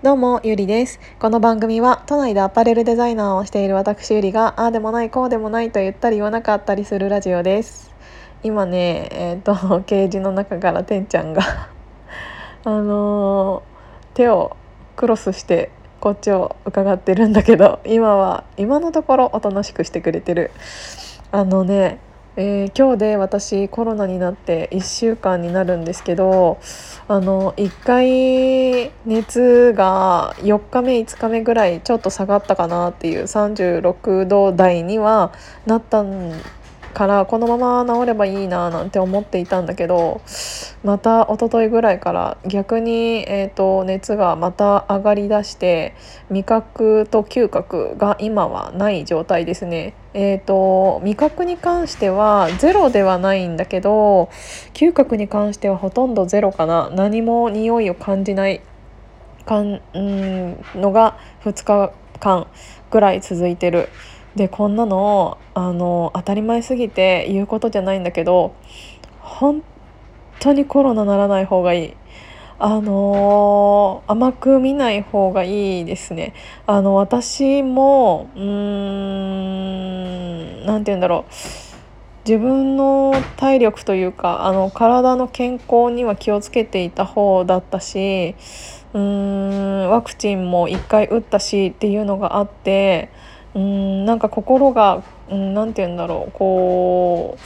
[0.00, 1.00] どうも、ゆりです。
[1.18, 7.90] この番組は、都内でアパレルデザイナーをしている私ゆりが、ああでもない、こうでもないと言ったり言わなかったりするラジオです。
[8.44, 11.42] 今ね、えっ、ー、と、 ケージの中からてんちゃんが
[12.62, 14.56] あのー、手を
[14.94, 20.52] クロスしてこっちを伺ってるんだけど、今は、今のところおとなしくしてくれてる。
[21.32, 21.98] あのね、
[22.40, 26.60] えー、今日で私コロナになって1週間になるんですけど
[27.08, 35.32] あの1回熱が4日目5日目ぐらいちょっと下がったかなっていう36度台には
[35.66, 36.30] なったん
[36.94, 40.20] からこのまま治ればいいななんて思っていたんだけど
[40.82, 45.94] また一昨日ぐらいから逆に、えーと、熱がまた上がりだして
[46.30, 49.94] 味覚と嗅覚が今はない状態ですね。
[50.14, 54.30] えーと、味覚に関してはゼロではないんだけど
[54.72, 58.62] 嗅覚に関してはほとんどゼロかな何も匂いを感じない
[59.46, 59.80] かん
[60.74, 62.48] のが2日間
[62.90, 63.88] ぐらい続いてる。
[64.38, 68.54] でこんなのあの当たり前すぎて言うことじゃないんだけど
[69.20, 69.62] 本
[70.40, 71.94] 当にコロナならない方がいい。
[72.60, 76.34] あのー、甘く見ない方がいいですね。
[76.66, 78.42] あの私もうー
[80.62, 81.32] ん何て言うんだろう
[82.28, 88.34] 自分の体力というかあの体の健康には気をつけていた方だったし
[88.92, 93.10] うーんワクチンも1回打ったしっていうのがあって
[93.54, 97.40] うんなんか心が何て言うんだろうこう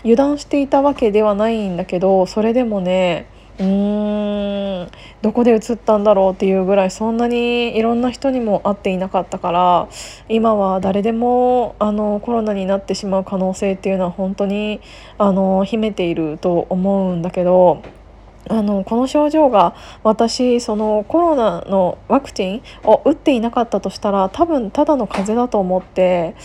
[0.00, 3.26] 油断していたわけではないんだけどそれでもね
[3.58, 4.90] うーん
[5.22, 9.88] どこで移ったんだろうっていうぐらいそんなにいろんな人にも会っていなかったから
[10.28, 14.80] 今は誰でもあのコロナになってしまう可能性っていうのは本当に
[15.18, 17.82] あの秘めていると思うんだけど
[18.48, 26.36] あのこの症状が私そのコロナのワクチンを打っていなかったとしたら多分ただの風邪だと思って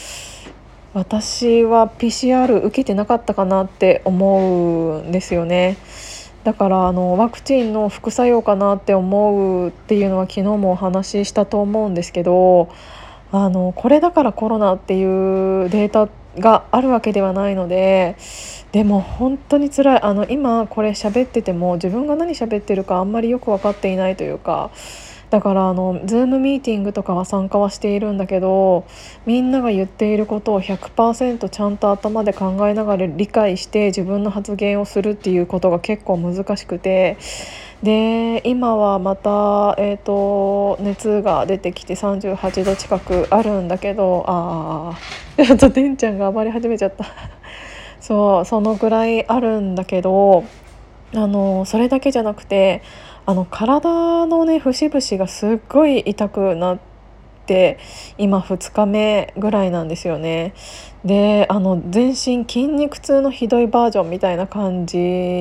[0.93, 5.77] 私は PCR 受けてなかったかなって思うんですよね。
[6.43, 12.69] だからあのワクチンの副作用かなって思うっていうのは昨日もお話ししたと思うんですけど
[13.31, 18.15] あのこれだからコロナっていうデータってがあるわけではないので
[18.71, 20.01] でも本当に辛い。
[20.01, 24.71] あの今これ喋ってても自分が何喋ってるかあんまりよく分かっていないというか
[25.31, 28.85] だからあの Zoom ミーティングとかは参加はしているんだけど
[29.25, 37.17] みんなが言っていることを100%ちゃんと頭で考えながら理解して自分の発言をするっていうことが結構難しくて
[37.81, 44.99] で今はまた、えーと、熱が出てきて38度近くあるんだけどああ
[45.45, 47.05] ちょっとでんちゃんが暴れ始めちゃった
[47.99, 50.43] そうそのぐらいあるんだけど
[51.13, 52.81] あのそれだけじゃなくて
[53.25, 56.79] あの体のね節々がすっごい痛くなっ
[57.45, 57.79] て
[58.17, 60.53] 今2日目ぐらいなんですよね。
[61.03, 64.97] であの全身筋肉痛のひどいバージョンみたいな感じ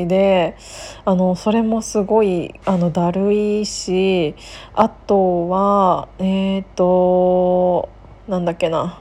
[0.08, 0.56] で
[1.04, 4.34] あのそれもすごいあのだるいし
[4.74, 7.90] あとはえっ、ー、と
[8.26, 9.00] なんだっけな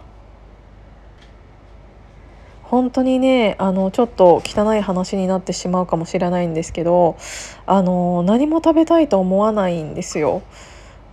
[2.69, 7.18] 本当にねあのちょっと汚い話になってしまうかもしれないんですけど
[7.66, 10.44] あの何も食べたいと思わないんですよ。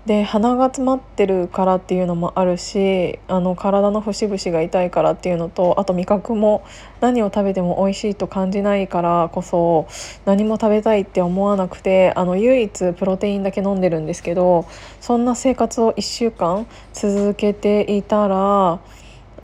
[0.05, 6.65] で鼻が詰まってるからっていうのもあるしあの体の節々が痛いからっていうのとあと味覚も
[7.01, 9.89] 何を食べても美味しいと感じないからこそ
[10.25, 14.67] 何も食べたいって思わなくてあの唯一プロテインだけ飲んでるんですけど
[15.01, 18.79] そんな生活を1週間続けていたら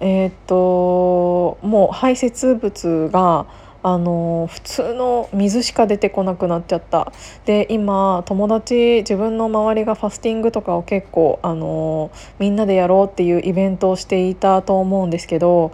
[0.02, 3.46] えー、っともう排泄物が
[3.84, 7.12] あの普通の水しか出てこなくなっちゃった。
[7.46, 15.72] で今友達自分の周りがファスティングとかを結構あのみんなでやろうっていうイベントをしていたと思うんですけど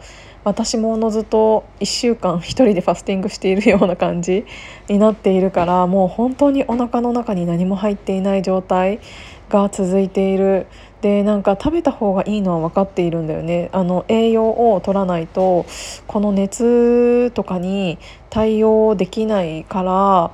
[0.49, 4.47] 私もおのずと1週間1人でファスティングしているような感じ
[4.89, 9.01] になっているからもう本当にお腹の中に何も入っていない状態
[9.49, 10.67] が続いている。
[11.01, 13.69] でなんか食べた方がいいのは分かっているんだよね。
[13.73, 15.65] あの栄養を取らないと
[16.09, 17.99] この熱とかに
[18.31, 20.31] 対応できないからっ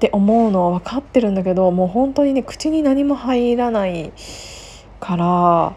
[0.00, 4.12] て思うのは分かってるんだけどもう本当にね口に何も入らない
[4.98, 5.76] から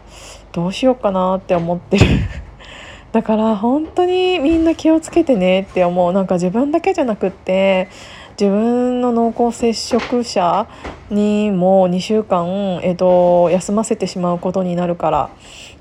[0.52, 2.06] どうしようかなって思ってる
[3.14, 6.12] だから本当にみんな気をつけてねって思う。
[6.12, 7.88] なんか自分だけじゃなくって
[8.36, 10.66] 自分の濃厚接触者
[11.10, 15.30] にも2週間、えーと、休ませてしまうことになるから、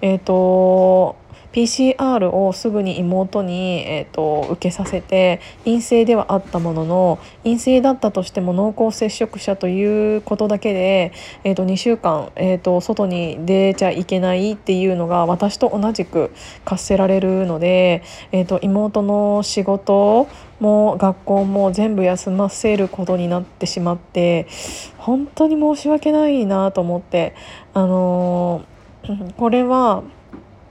[0.01, 1.15] えーと、
[1.53, 11.13] PCR をすぐに妹に、えーと、受けさせて陰性ではあったものの陰性だったとしても濃厚接触者ということだけで、
[11.43, 16.31] えーと、2週間、えーと、外に出ちゃいけないっていうのが私と同じく
[16.65, 20.27] 課せられるので、えー、と妹の仕事
[20.59, 24.47] も学校も全部休ませることになってしまって
[24.97, 27.35] 本当に申し訳ないなと思って
[27.73, 30.03] あのー、これは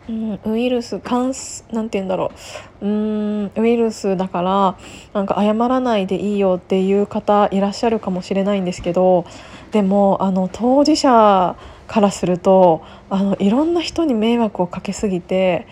[0.08, 1.32] うん、ウイルス感
[1.72, 2.32] なんて言うんだろ
[2.80, 4.76] ううんウイルスだから
[5.12, 9.24] なんか謝らないでいいよっていう方いらっしゃるかもしれないんですけど
[9.70, 11.56] でもあの当事者
[11.86, 15.66] からするとあのいろんな人に迷惑をかけすぎて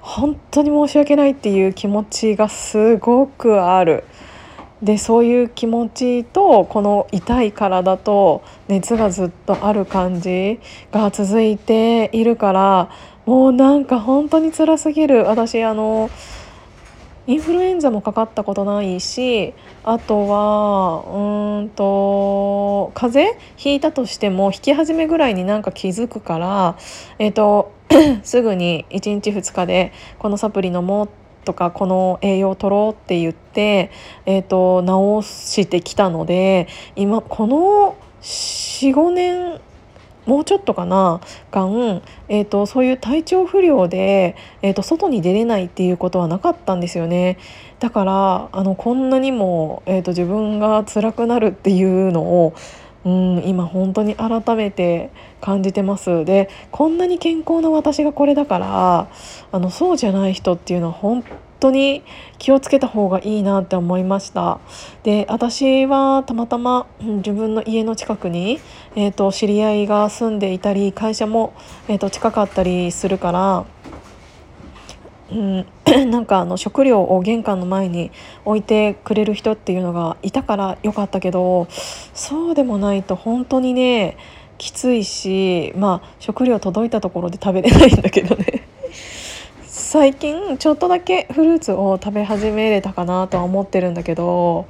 [0.00, 4.04] 本当に申し訳ないっていう気持ちがすごくある。
[4.82, 10.58] でそういう気持ちとこの痛い体と熱がずっとある感じ
[10.90, 12.90] が続いているから
[13.30, 15.24] もうなんか本当に辛すぎる。
[15.26, 16.10] 私あの
[17.28, 19.54] インフルエンザもかかったことないし
[19.84, 26.76] あとはうんと風邪ひいたとしても引き始めぐらいになんか気づくから
[27.20, 27.72] えっ、ー、と
[28.24, 31.08] すぐに1日2日でこのサプリ飲もう
[31.44, 33.92] とかこの栄養を取ろうって言って、
[34.26, 36.66] えーと、と治してきたので
[36.96, 39.60] 今この45年
[40.26, 41.20] もうちょっとかな？
[41.50, 47.38] 間、えーと、そういう体調不良で、えーと、外に出れないっていうことはなかったんですよね。
[47.78, 52.54] だからあのこんなにも、えーと、自分が辛くなるっていうのを
[53.04, 56.26] うん今本当に改めて感じてます。
[56.26, 59.08] でこんなに健康な私がこれだから
[59.52, 61.24] あのそうじゃない人っていうのは本
[61.60, 62.02] 当に
[62.38, 64.58] 気をつけた方がいいなって思いました。
[65.02, 68.58] で私はたまたま自分の家の近くに、
[68.96, 71.52] えーと、知り合いが住んでいたり会社も、
[71.88, 73.64] えーと、近かったりするから
[75.32, 75.66] うん、
[76.10, 78.10] なんかあの食料を玄関の前に
[78.44, 81.68] 置いてくれる人っていうのがいたからよかったけど
[82.14, 84.16] そうでもないと本当にね
[84.58, 88.59] きついしまあ食料届いたところで食べれないんだけどね。
[89.92, 94.68] 最近ちょっとだけフルーツを食べ始めれたかなとは思ってるんだけど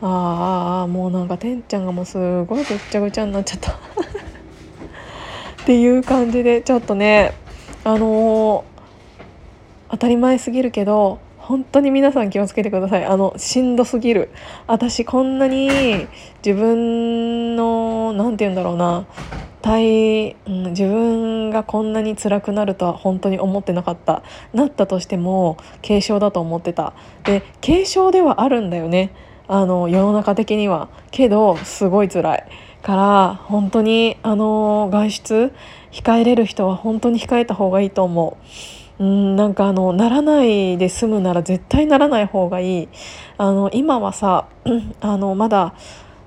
[0.00, 3.72] ああもうなんかてんちゃんがもうすごいぐっちゃぐちゃになっちゃった。
[5.60, 7.32] っていう感じでちょっとね
[7.82, 13.04] あのー、当たり前すぎるけど本当に皆さん気をつけてください。
[13.04, 14.30] あのしんどすぎる。
[14.68, 16.06] 私こんなに
[16.46, 19.04] 自分の何て言うんだろうな。
[19.68, 24.22] 対、うん、自分がこんなに辛くなるとは本当に思ってなかった
[24.54, 26.94] なったとしても軽症だと思ってた。
[27.24, 29.12] で軽症ではあるんだよね。
[29.46, 30.88] あの世の中的には。
[31.10, 32.44] けどすごい辛い。
[32.82, 35.52] から本当にあの外出
[35.90, 38.38] 控えれる人は本当に控えた方がいいと思
[38.98, 39.04] う。
[39.04, 42.88] うんなんかあのならないで済むなら絶対ならない方がいい。
[43.36, 44.48] あの今はさ
[45.02, 45.74] あのまだ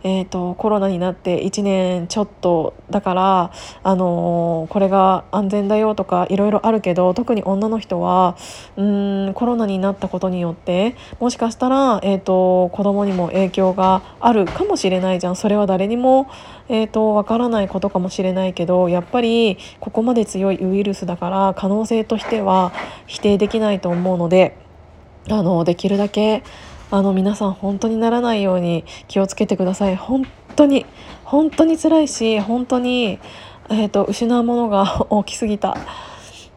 [0.03, 3.51] えーと、コロナになって1年ちょっとだから、
[3.83, 8.36] あのー、これが安全だよとかいろいろあるけど特に女の人は
[8.77, 15.36] うんコロナになったことによってもしかしたら、えーと、子供にも影響があるかもしれないじゃん。
[15.36, 16.30] それは誰にも、
[16.69, 22.71] えーと、わからないことかもしれないけどやっぱりここまで強いウイルスだから可能性としては
[23.07, 24.57] 否定できないと思うので
[25.30, 26.44] あのできるだけ
[26.92, 29.96] あの皆さん本当にならないように気をつけてください。
[29.96, 30.28] 本
[30.58, 30.86] 当に
[31.24, 33.18] 本当に辛いし本当に、
[33.70, 35.78] えーと、失うものが 大きすぎた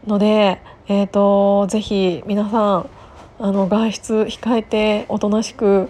[0.05, 2.89] ので、えーと、ぜひ皆さん
[3.39, 5.89] あの外出控えておとなしく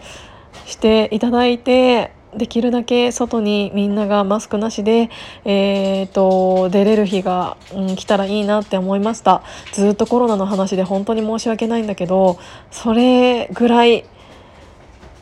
[0.68, 5.10] していただいてできるだけ外にみんながマスクなしで、
[5.46, 9.42] えーと、出れる日が、うん、来たらいいなって思いました。
[9.72, 12.38] ずっとコロナの話で本当に申し訳ないんだけど
[12.70, 14.06] それぐらい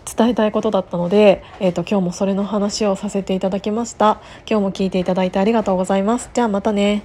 [0.06, 4.22] 伝えたいことだったので、えーと、今日もそれの話をさせていただきました。
[4.50, 6.30] 今日も聞いていただいてありがとうございます。
[6.34, 7.04] じゃあまたね。